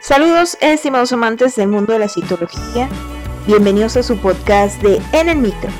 Saludos, 0.00 0.56
estimados 0.60 1.12
amantes 1.12 1.56
del 1.56 1.68
mundo 1.68 1.92
de 1.92 1.98
la 1.98 2.08
citología. 2.08 2.88
Bienvenidos 3.48 3.96
a 3.96 4.04
su 4.04 4.16
podcast 4.16 4.80
de 4.80 5.02
En 5.10 5.28
el 5.28 5.38
Micro. 5.38 5.70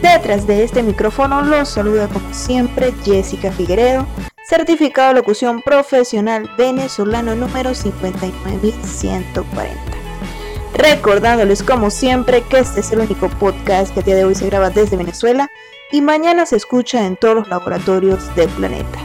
Detrás 0.00 0.46
de 0.46 0.62
este 0.62 0.84
micrófono 0.84 1.42
los 1.42 1.70
saluda 1.70 2.06
como 2.06 2.32
siempre 2.32 2.94
Jessica 3.04 3.50
Figueredo, 3.50 4.06
certificado 4.48 5.08
de 5.08 5.14
locución 5.14 5.62
profesional 5.62 6.48
venezolano 6.56 7.34
número 7.34 7.74
59140. 7.74 9.76
Recordándoles 10.74 11.64
como 11.64 11.90
siempre 11.90 12.42
que 12.42 12.60
este 12.60 12.80
es 12.80 12.92
el 12.92 13.00
único 13.00 13.28
podcast 13.30 13.92
que 13.92 14.00
a 14.00 14.04
día 14.04 14.14
de 14.14 14.26
hoy 14.26 14.36
se 14.36 14.46
graba 14.46 14.70
desde 14.70 14.96
Venezuela 14.96 15.50
y 15.90 16.02
mañana 16.02 16.46
se 16.46 16.54
escucha 16.54 17.04
en 17.04 17.16
todos 17.16 17.34
los 17.34 17.48
laboratorios 17.48 18.32
del 18.36 18.48
planeta. 18.50 19.00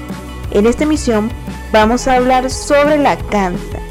En 0.51 0.67
esta 0.67 0.83
emisión 0.83 1.31
vamos 1.71 2.07
a 2.07 2.17
hablar 2.17 2.51
sobre 2.51 2.99
la 2.99 3.17
cándida 3.17 3.90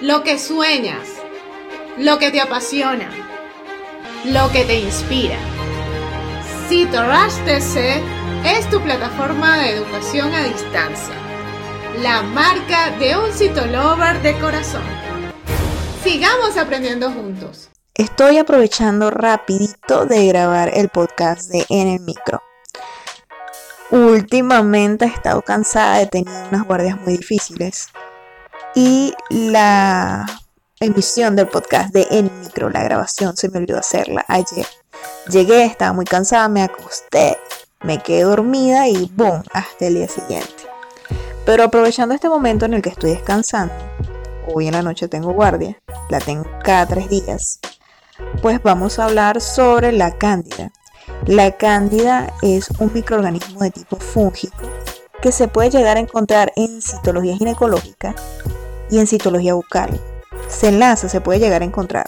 lo 0.00 0.22
que 0.22 0.38
sueñas, 0.38 1.08
lo 1.96 2.18
que 2.18 2.30
te 2.30 2.40
apasiona, 2.40 3.08
lo 4.26 4.50
que 4.52 4.64
te 4.64 4.80
inspira. 4.80 5.38
CitoRush 6.68 7.34
TC 7.46 8.02
es 8.44 8.68
tu 8.68 8.80
plataforma 8.82 9.56
de 9.58 9.70
educación 9.70 10.34
a 10.34 10.42
distancia, 10.44 11.14
la 12.02 12.22
marca 12.22 12.90
de 12.98 13.16
un 13.16 13.32
citolover 13.32 14.20
de 14.20 14.38
corazón. 14.38 14.84
Sigamos 16.04 16.58
aprendiendo 16.58 17.10
juntos. 17.10 17.70
Estoy 17.94 18.36
aprovechando 18.36 19.10
rapidito 19.10 20.04
de 20.04 20.26
grabar 20.26 20.70
el 20.74 20.90
podcast 20.90 21.48
de 21.48 21.64
En 21.70 21.88
el 21.88 22.00
Micro. 22.00 22.42
Últimamente 23.90 25.06
he 25.06 25.08
estado 25.08 25.40
cansada 25.40 25.98
de 25.98 26.06
tener 26.06 26.48
unas 26.48 26.64
guardias 26.64 27.00
muy 27.00 27.16
difíciles 27.16 27.88
y 28.76 29.14
la 29.30 30.26
emisión 30.80 31.34
del 31.34 31.48
podcast 31.48 31.94
de 31.94 32.06
En 32.10 32.30
Micro, 32.40 32.68
la 32.68 32.84
grabación, 32.84 33.34
se 33.34 33.48
me 33.48 33.58
olvidó 33.58 33.78
hacerla 33.78 34.22
ayer. 34.28 34.66
Llegué, 35.30 35.64
estaba 35.64 35.94
muy 35.94 36.04
cansada, 36.04 36.46
me 36.50 36.62
acosté, 36.62 37.38
me 37.80 38.02
quedé 38.02 38.24
dormida 38.24 38.86
y 38.86 39.10
¡boom! 39.14 39.42
hasta 39.54 39.86
el 39.86 39.94
día 39.94 40.08
siguiente. 40.08 40.52
Pero 41.46 41.64
aprovechando 41.64 42.14
este 42.14 42.28
momento 42.28 42.66
en 42.66 42.74
el 42.74 42.82
que 42.82 42.90
estoy 42.90 43.12
descansando, 43.12 43.72
hoy 44.46 44.66
en 44.66 44.74
la 44.74 44.82
noche 44.82 45.08
tengo 45.08 45.32
guardia, 45.32 45.80
la 46.10 46.18
tengo 46.18 46.44
cada 46.62 46.84
tres 46.84 47.08
días, 47.08 47.60
pues 48.42 48.62
vamos 48.62 48.98
a 48.98 49.06
hablar 49.06 49.40
sobre 49.40 49.90
la 49.90 50.18
cándida. 50.18 50.70
La 51.24 51.56
cándida 51.56 52.30
es 52.42 52.68
un 52.78 52.92
microorganismo 52.92 53.60
de 53.60 53.70
tipo 53.70 53.96
fúngico 53.96 54.68
que 55.22 55.32
se 55.32 55.48
puede 55.48 55.70
llegar 55.70 55.96
a 55.96 56.00
encontrar 56.00 56.52
en 56.56 56.82
citología 56.82 57.38
ginecológica 57.38 58.14
y 58.90 58.98
en 58.98 59.06
citología 59.06 59.54
bucal. 59.54 60.00
Se 60.48 60.68
enlaza, 60.68 61.08
se 61.08 61.20
puede 61.20 61.40
llegar 61.40 61.62
a 61.62 61.66
encontrar. 61.66 62.06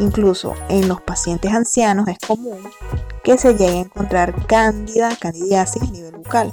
Incluso 0.00 0.54
en 0.68 0.88
los 0.88 1.00
pacientes 1.00 1.52
ancianos 1.52 2.08
es 2.08 2.18
común 2.18 2.58
que 3.22 3.38
se 3.38 3.54
llegue 3.54 3.78
a 3.78 3.80
encontrar 3.80 4.46
cándida, 4.46 5.16
candidiasis 5.16 5.82
a 5.82 5.86
nivel 5.86 6.16
bucal. 6.16 6.52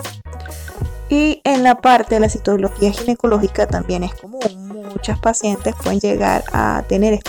Y 1.09 1.41
en 1.43 1.63
la 1.63 1.81
parte 1.81 2.15
de 2.15 2.21
la 2.21 2.29
citología 2.29 2.91
ginecológica 2.91 3.67
también 3.67 4.03
es 4.03 4.13
común. 4.15 4.87
Muchas 4.93 5.19
pacientes 5.19 5.75
pueden 5.83 5.99
llegar 5.99 6.43
a 6.53 6.83
tener 6.87 7.19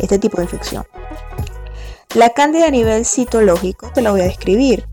este 0.00 0.18
tipo 0.18 0.38
de 0.38 0.44
infección. 0.44 0.84
La 2.14 2.30
cándida 2.30 2.66
a 2.66 2.70
nivel 2.70 3.04
citológico 3.04 3.90
te 3.94 4.02
la 4.02 4.10
voy 4.10 4.22
a 4.22 4.24
describir. 4.24 4.88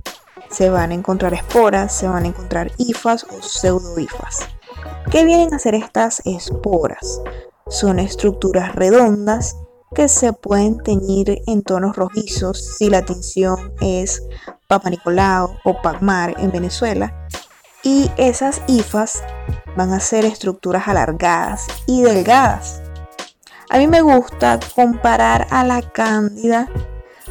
Se 0.51 0.69
van 0.69 0.91
a 0.91 0.93
encontrar 0.93 1.33
esporas, 1.33 1.95
se 1.95 2.07
van 2.07 2.25
a 2.25 2.27
encontrar 2.27 2.71
hifas 2.77 3.23
o 3.23 3.41
pseudohifas. 3.41 4.47
¿Qué 5.13 5.25
vienen 5.25 5.53
a 5.53 5.57
hacer 5.57 5.75
estas 5.75 6.23
esporas? 6.25 7.21
Son 7.67 7.99
estructuras 7.99 8.73
redondas 8.73 9.55
que 9.93 10.07
se 10.07 10.33
pueden 10.33 10.79
teñir 10.79 11.39
en 11.45 11.61
tonos 11.61 11.95
rojizos 11.95 12.77
si 12.79 12.89
la 12.89 13.05
tinción 13.05 13.75
es 13.79 14.23
Papa 14.67 14.89
Nicolau 14.89 15.55
o 15.65 15.79
Pacmar 15.83 16.33
en 16.39 16.51
Venezuela. 16.51 17.27
Y 17.83 18.09
esas 18.17 18.63
hifas 18.65 19.21
van 19.77 19.93
a 19.93 19.99
ser 19.99 20.25
estructuras 20.25 20.87
alargadas 20.87 21.67
y 21.85 22.01
delgadas. 22.01 22.81
A 23.69 23.77
mí 23.77 23.85
me 23.85 24.01
gusta 24.01 24.59
comparar 24.73 25.45
a 25.51 25.63
la 25.63 25.83
cándida 25.83 26.67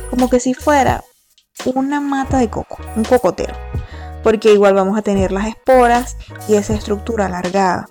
como 0.08 0.30
que 0.30 0.38
si 0.38 0.54
fuera 0.54 1.02
una 1.74 2.00
mata 2.00 2.38
de 2.38 2.48
coco, 2.48 2.78
un 2.94 3.02
cocotero 3.02 3.71
porque 4.22 4.52
igual 4.52 4.74
vamos 4.74 4.98
a 4.98 5.02
tener 5.02 5.32
las 5.32 5.46
esporas 5.46 6.16
y 6.48 6.54
esa 6.54 6.74
estructura 6.74 7.26
alargada. 7.26 7.88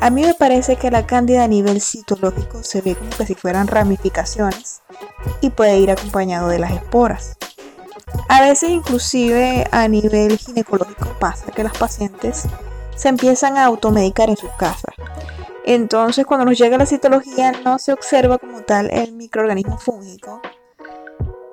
A 0.00 0.10
mí 0.10 0.22
me 0.22 0.34
parece 0.34 0.76
que 0.76 0.90
la 0.90 1.06
cándida 1.06 1.44
a 1.44 1.48
nivel 1.48 1.80
citológico 1.80 2.62
se 2.62 2.80
ve 2.80 2.94
como 2.94 3.10
que 3.10 3.26
si 3.26 3.34
fueran 3.34 3.66
ramificaciones 3.66 4.82
y 5.40 5.50
puede 5.50 5.78
ir 5.78 5.90
acompañado 5.90 6.48
de 6.48 6.60
las 6.60 6.72
esporas. 6.72 7.36
A 8.28 8.40
veces 8.40 8.70
inclusive 8.70 9.66
a 9.72 9.88
nivel 9.88 10.38
ginecológico 10.38 11.16
pasa 11.18 11.50
que 11.50 11.64
las 11.64 11.76
pacientes 11.76 12.44
se 12.94 13.08
empiezan 13.08 13.56
a 13.56 13.64
automedicar 13.64 14.28
en 14.28 14.36
sus 14.36 14.50
casas. 14.52 14.94
Entonces 15.64 16.24
cuando 16.24 16.46
nos 16.46 16.56
llega 16.56 16.78
la 16.78 16.86
citología 16.86 17.52
no 17.64 17.78
se 17.78 17.92
observa 17.92 18.38
como 18.38 18.62
tal 18.62 18.90
el 18.90 19.12
microorganismo 19.12 19.78
fúngico, 19.78 20.40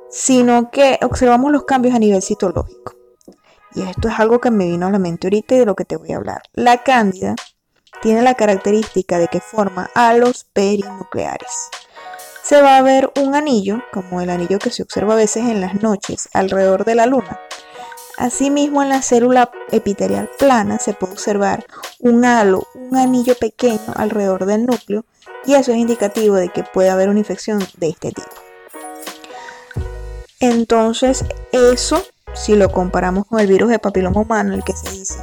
sino 0.09 0.69
que 0.69 0.99
observamos 1.01 1.51
los 1.51 1.63
cambios 1.63 1.95
a 1.95 1.99
nivel 1.99 2.21
citológico. 2.21 2.93
Y 3.75 3.81
esto 3.81 4.07
es 4.07 4.19
algo 4.19 4.39
que 4.39 4.51
me 4.51 4.65
vino 4.65 4.87
a 4.87 4.91
la 4.91 4.99
mente 4.99 5.27
ahorita 5.27 5.55
y 5.55 5.59
de 5.59 5.65
lo 5.65 5.75
que 5.75 5.85
te 5.85 5.97
voy 5.97 6.13
a 6.13 6.17
hablar. 6.17 6.41
La 6.53 6.83
cándida 6.83 7.35
tiene 8.01 8.21
la 8.21 8.35
característica 8.35 9.17
de 9.17 9.27
que 9.27 9.41
forma 9.41 9.89
halos 9.95 10.45
perinucleares. 10.53 11.69
Se 12.43 12.61
va 12.61 12.77
a 12.77 12.81
ver 12.81 13.11
un 13.19 13.35
anillo, 13.35 13.81
como 13.91 14.21
el 14.21 14.29
anillo 14.29 14.59
que 14.59 14.69
se 14.69 14.83
observa 14.83 15.13
a 15.13 15.17
veces 15.17 15.43
en 15.45 15.61
las 15.61 15.81
noches 15.81 16.29
alrededor 16.33 16.85
de 16.85 16.95
la 16.95 17.05
luna. 17.05 17.39
Asimismo, 18.17 18.81
en 18.81 18.89
la 18.89 19.01
célula 19.01 19.51
epitelial 19.71 20.29
plana 20.37 20.79
se 20.79 20.93
puede 20.93 21.13
observar 21.13 21.65
un 21.99 22.23
halo, 22.23 22.67
un 22.75 22.95
anillo 22.95 23.35
pequeño 23.37 23.93
alrededor 23.95 24.45
del 24.45 24.65
núcleo, 24.65 25.05
y 25.45 25.55
eso 25.55 25.71
es 25.71 25.77
indicativo 25.77 26.35
de 26.35 26.49
que 26.49 26.63
puede 26.63 26.89
haber 26.89 27.09
una 27.09 27.19
infección 27.19 27.59
de 27.77 27.89
este 27.89 28.11
tipo. 28.11 28.31
Entonces, 30.39 31.25
eso 31.51 32.03
si 32.35 32.55
lo 32.55 32.71
comparamos 32.71 33.25
con 33.25 33.39
el 33.39 33.47
virus 33.47 33.69
de 33.69 33.79
papiloma 33.79 34.21
humano, 34.21 34.53
el 34.53 34.63
que 34.63 34.73
se 34.73 34.91
dice 34.91 35.15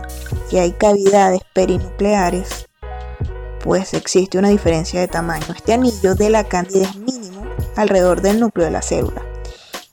que 0.50 0.61
hay 0.61 0.73
cavidades 0.73 1.43
perinucleares, 1.53 2.69
pues 3.61 3.95
existe 3.95 4.39
una 4.39 4.49
diferencia 4.49 5.00
de 5.00 5.09
tamaño. 5.09 5.47
Este 5.55 5.75
anillo 5.75 6.15
de 6.15 6.31
la 6.31 6.45
cándida 6.45 6.84
es 6.84 6.97
mínimo 6.97 7.47
alrededor 7.77 8.23
del 8.23 8.41
núcleo 8.41 8.67
de 8.67 8.73
la 8.73 8.83
célula. 8.83 9.23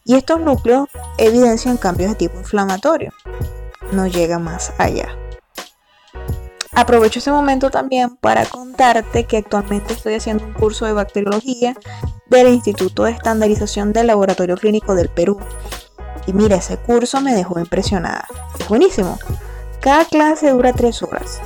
Y 0.06 0.16
estos 0.16 0.40
núcleos 0.40 0.90
evidencian 1.18 1.78
cambios 1.78 2.10
de 2.10 2.16
tipo 2.16 2.38
inflamatorio. 2.38 3.14
No 3.92 4.08
llega 4.08 4.40
más 4.40 4.74
allá. 4.78 5.16
Aprovecho 6.74 7.20
este 7.20 7.32
momento 7.32 7.70
también 7.70 8.16
para 8.16 8.46
contarte 8.46 9.26
que 9.26 9.38
actualmente 9.38 9.94
estoy 9.94 10.16
haciendo 10.16 10.46
un 10.46 10.54
curso 10.54 10.86
de 10.86 10.94
bacteriología 10.94 11.76
del 12.30 12.48
Instituto 12.48 13.04
de 13.04 13.12
Estandarización 13.12 13.92
del 13.92 14.08
Laboratorio 14.08 14.56
Clínico 14.56 14.96
del 14.96 15.10
Perú 15.10 15.40
y 16.26 16.34
mira, 16.34 16.58
ese 16.58 16.78
curso 16.78 17.22
me 17.22 17.34
dejó 17.34 17.60
impresionada. 17.60 18.26
Es 18.60 18.68
buenísimo. 18.68 19.18
Cada 19.82 20.06
clase 20.06 20.50
dura 20.50 20.74
tres 20.74 21.02
horas. 21.02 21.40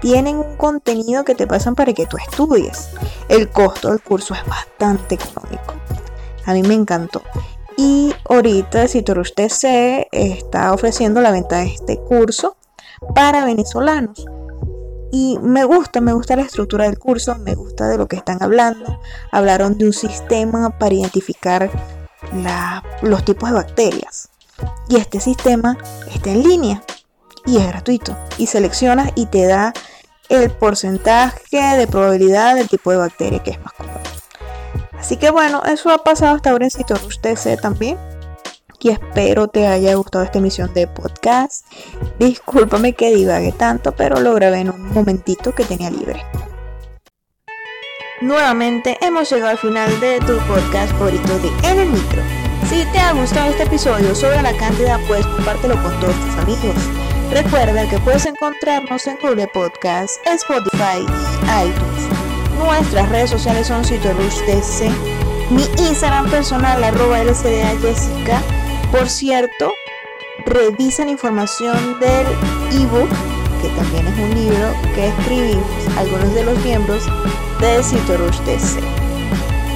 Tienen 0.00 0.36
un 0.36 0.56
contenido 0.56 1.24
que 1.24 1.34
te 1.34 1.46
pasan 1.46 1.74
para 1.74 1.92
que 1.92 2.06
tú 2.06 2.16
estudies. 2.16 2.90
El 3.28 3.50
costo 3.50 3.90
del 3.90 4.00
curso 4.00 4.34
es 4.34 4.44
bastante 4.46 5.16
económico. 5.16 5.74
A 6.44 6.52
mí 6.52 6.62
me 6.62 6.74
encantó. 6.74 7.22
Y 7.76 8.14
ahorita 8.28 8.88
si 8.88 9.04
usted 9.06 9.48
se 9.48 10.08
está 10.12 10.72
ofreciendo 10.72 11.20
la 11.20 11.30
venta 11.30 11.58
de 11.58 11.66
este 11.66 11.98
curso 11.98 12.56
para 13.14 13.44
venezolanos. 13.44 14.24
Y 15.12 15.38
me 15.40 15.64
gusta, 15.64 16.00
me 16.00 16.12
gusta 16.12 16.36
la 16.36 16.42
estructura 16.42 16.84
del 16.84 16.98
curso, 16.98 17.36
me 17.38 17.54
gusta 17.54 17.88
de 17.88 17.98
lo 17.98 18.08
que 18.08 18.16
están 18.16 18.42
hablando. 18.42 19.00
Hablaron 19.30 19.78
de 19.78 19.86
un 19.86 19.92
sistema 19.92 20.70
para 20.78 20.94
identificar 20.94 21.70
los 23.02 23.24
tipos 23.24 23.50
de 23.50 23.54
bacterias. 23.54 24.28
Y 24.88 24.96
este 24.96 25.20
sistema 25.20 25.76
está 26.14 26.30
en 26.30 26.42
línea 26.42 26.82
y 27.44 27.58
es 27.58 27.66
gratuito. 27.66 28.16
Y 28.38 28.46
seleccionas 28.46 29.10
y 29.14 29.26
te 29.26 29.46
da 29.46 29.72
el 30.28 30.50
porcentaje 30.50 31.76
de 31.76 31.86
probabilidad 31.86 32.56
del 32.56 32.68
tipo 32.68 32.90
de 32.90 32.96
bacteria 32.96 33.42
que 33.42 33.52
es 33.52 33.60
más 33.62 33.72
común. 33.74 33.92
Así 34.98 35.16
que 35.16 35.30
bueno, 35.30 35.62
eso 35.64 35.90
ha 35.90 35.98
pasado 35.98 36.36
hasta 36.36 36.50
ahora 36.50 36.64
en 36.64 36.70
Citorus 36.70 37.20
TC 37.20 37.60
también. 37.60 37.98
Y 38.80 38.90
espero 38.90 39.48
te 39.48 39.66
haya 39.66 39.94
gustado 39.94 40.24
esta 40.24 40.38
emisión 40.38 40.72
de 40.74 40.86
podcast. 40.86 41.66
Discúlpame 42.18 42.92
que 42.92 43.14
divague 43.14 43.52
tanto, 43.52 43.92
pero 43.92 44.20
lo 44.20 44.34
grabé 44.34 44.60
en 44.60 44.70
un 44.70 44.92
momentito 44.92 45.54
que 45.54 45.64
tenía 45.64 45.90
libre. 45.90 46.24
Nuevamente 48.22 48.96
hemos 49.02 49.30
llegado 49.30 49.50
al 49.50 49.58
final 49.58 50.00
de 50.00 50.18
tu 50.20 50.38
podcast 50.46 50.90
favorito 50.92 51.38
de 51.38 51.48
En 51.68 51.80
el 51.80 51.90
Micro. 51.90 52.22
Si 52.66 52.82
te 52.90 52.98
ha 52.98 53.12
gustado 53.12 53.50
este 53.50 53.64
episodio 53.64 54.14
sobre 54.14 54.40
la 54.40 54.56
cantidad, 54.56 54.98
pues 55.06 55.26
compártelo 55.26 55.74
con 55.82 56.00
todos 56.00 56.14
tus 56.14 56.36
amigos. 56.36 56.74
Recuerda 57.30 57.86
que 57.86 57.98
puedes 57.98 58.24
encontrarnos 58.24 59.06
en 59.06 59.18
Google 59.20 59.48
Podcast, 59.48 60.26
Spotify 60.26 61.04
y 61.04 61.66
iTunes. 61.68 62.56
Nuestras 62.58 63.06
redes 63.10 63.28
sociales 63.28 63.66
son 63.66 63.82
DC, 63.82 64.90
mi 65.50 65.64
Instagram 65.86 66.30
personal 66.30 66.82
arroba 66.82 67.20
LCDA 67.22 67.78
Jessica. 67.82 68.40
Por 68.92 69.10
cierto, 69.10 69.74
revisan 70.46 71.10
información 71.10 72.00
del 72.00 72.26
ebook, 72.72 73.10
que 73.60 73.68
también 73.76 74.06
es 74.06 74.18
un 74.18 74.34
libro 74.34 74.74
que 74.94 75.08
escribimos 75.08 75.85
algunos 75.96 76.34
de 76.34 76.44
los 76.44 76.58
miembros 76.64 77.04
de 77.60 77.82
Citorus 77.82 78.44
DC. 78.44 78.80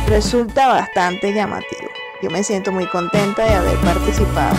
Resulta 0.09 0.69
bastante 0.69 1.33
llamativo. 1.33 1.89
Yo 2.23 2.31
me 2.31 2.43
siento 2.43 2.73
muy 2.73 2.87
contenta 2.87 3.45
de 3.45 3.55
haber 3.55 3.77
participado. 3.79 4.57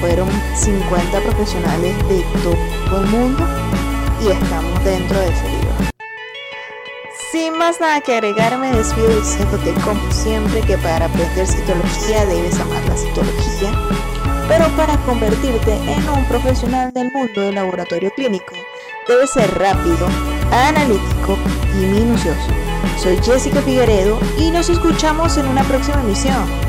Fueron 0.00 0.28
50 0.56 1.20
profesionales 1.20 1.96
de 2.08 2.24
todo 2.42 3.00
el 3.00 3.06
mundo 3.08 3.46
y 4.20 4.28
estamos 4.28 4.84
dentro 4.84 5.18
de 5.20 5.28
ese 5.28 5.48
libro. 5.48 5.68
Sin 7.30 7.58
más 7.58 7.78
nada 7.80 8.00
que 8.00 8.14
agregar, 8.14 8.56
me 8.58 8.72
despido 8.72 9.08
diciéndote 9.08 9.74
como 9.84 10.10
siempre 10.10 10.62
que 10.62 10.78
para 10.78 11.06
aprender 11.06 11.46
citología 11.46 12.24
debes 12.24 12.58
amar 12.58 12.82
la 12.88 12.96
citología, 12.96 13.70
pero 14.48 14.66
para 14.76 14.96
convertirte 15.04 15.74
en 15.74 16.08
un 16.08 16.24
profesional 16.24 16.90
del 16.92 17.12
mundo 17.12 17.42
del 17.42 17.56
laboratorio 17.56 18.10
clínico, 18.12 18.54
debes 19.06 19.30
ser 19.30 19.58
rápido, 19.58 20.08
analítico 20.52 21.38
y 21.74 21.86
minucioso. 21.86 22.48
Soy 22.96 23.18
Jessica 23.22 23.60
Figueredo 23.62 24.18
y 24.38 24.50
nos 24.50 24.68
escuchamos 24.68 25.36
en 25.36 25.46
una 25.46 25.62
próxima 25.64 26.00
emisión. 26.00 26.67